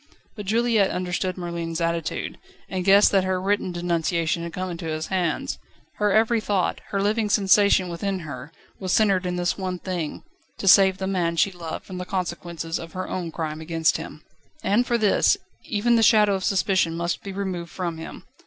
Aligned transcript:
But 0.35 0.47
Juliette 0.47 0.89
understood 0.89 1.37
Merlin's 1.37 1.79
attitude, 1.79 2.39
and 2.67 2.83
guessed 2.83 3.11
that 3.11 3.23
her 3.23 3.39
written 3.39 3.71
denunciation 3.71 4.41
had 4.41 4.51
come 4.51 4.71
into 4.71 4.87
his 4.87 5.05
hands. 5.13 5.59
Her 5.97 6.11
every 6.11 6.41
thought, 6.41 6.81
every 6.87 7.03
living 7.03 7.29
sensation 7.29 7.87
within 7.87 8.21
her, 8.21 8.51
was 8.79 8.91
centred 8.93 9.27
in 9.27 9.35
this 9.35 9.59
one 9.59 9.77
thing: 9.77 10.23
to 10.57 10.67
save 10.67 10.97
the 10.97 11.05
man 11.05 11.35
she 11.35 11.51
loved 11.51 11.85
from 11.85 11.99
the 11.99 12.05
consequences 12.05 12.79
of 12.79 12.93
her 12.93 13.07
own 13.07 13.29
crime 13.31 13.61
against 13.61 13.97
him. 13.97 14.23
And 14.63 14.87
for 14.87 14.97
this, 14.97 15.37
even 15.65 15.97
the 15.97 16.01
shadow 16.01 16.33
of 16.33 16.43
suspicion 16.43 16.97
must 16.97 17.21
be 17.21 17.31
removed 17.31 17.69
from 17.69 17.99
him. 17.99 18.23